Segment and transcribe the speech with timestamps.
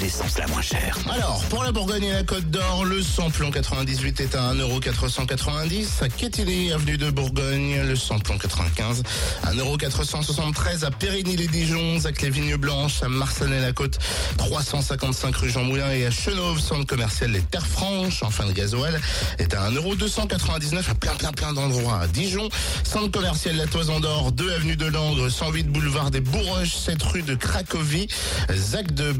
[0.00, 4.20] L'essence la moins chère Alors, pour la Bourgogne et la Côte d'Or, le samplon 98
[4.20, 6.02] est à 1,490€.
[6.02, 9.02] À Quetigny, avenue de Bourgogne, le samplon 95,
[9.44, 13.98] 1,473€ à Périgny-les-Dijon, à Clévigne-Blanche, à Marsanais-la-Côte,
[14.38, 18.98] 355 rue Jean Moulin et à Chenauve, centre commercial Les Terres Franches, enfin le gasoil,
[19.38, 22.00] est à 1,299€ à plein plein plein d'endroits.
[22.00, 22.48] À Dijon,
[22.82, 27.22] centre commercial La Toison d'Or, 2 avenue de Langres, 108 boulevard des Bourroches, 7 rue
[27.22, 28.08] de Cracovie,
[28.54, 29.12] Zac de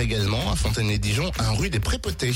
[0.00, 2.34] Également, à Fontaine-les-Dijon, 1 rue des Prépotés.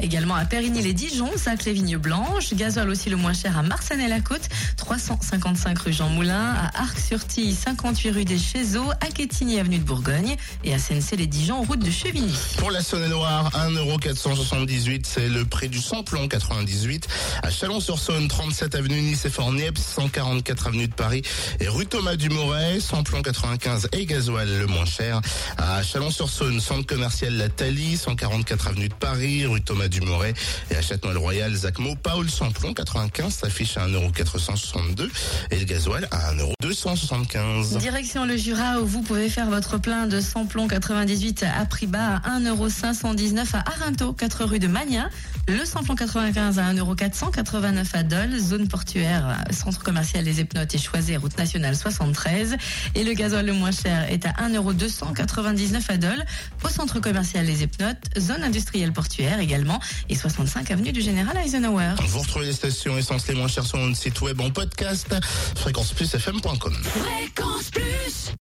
[0.00, 5.78] Également à Périgny-les-Dijon, sac les Vignes Blanches, gasoil aussi le moins cher à Marsanais-la-Côte, 355
[5.78, 10.74] rue Jean Moulin, à Arc-sur-Tille, 58 rue des Chézeaux, à Quetigny avenue de Bourgogne et
[10.74, 12.34] à Sensey-les-Dijon, route de Chevigny.
[12.58, 17.06] Pour la Saône-et-Loire, 1,478€, c'est le prix du samplon 98.
[17.42, 21.22] À Chalon-sur-Saône, 37 avenue Nice et Fort-Niepce, 144 avenue de Paris
[21.60, 25.20] et rue Thomas Dumoret, samplon 95 et gasoil le moins cher.
[25.58, 30.32] À Chalon-sur-Saône, centre commercial Thalie, 144 avenue de Paris, rue Thomas Dumoret
[30.70, 35.10] et à Châtenois-le-Royal, Zacmo, Paul samplon 95 s'affiche à 1,462€
[35.50, 37.76] et le gasoil à 1,275€.
[37.76, 42.22] Direction le Jura où vous pouvez faire votre plein de samplon 98 à prix bas
[42.24, 45.10] à 1,519€ à Arinto, 4 rue de Magnin.
[45.46, 51.18] Le samplon 95 à 1,489€ à Dole, zone portuaire, centre commercial Les Epnotes et Choisé,
[51.18, 52.56] route nationale 73.
[52.94, 56.24] Et le gasoil le moins cher est à 1,299€ à Dole,
[56.64, 61.94] au centre commercial Les Epnotes, zone industrielle portuaire également, et 65 avenue du Général Eisenhower.
[62.08, 65.14] Vous retrouvez les stations essence les moins chères sur notre site web en podcast
[65.56, 66.74] fréquenceplusfm.com.
[66.82, 68.13] Fréquence Plus